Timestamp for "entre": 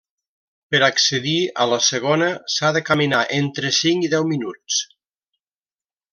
3.37-3.71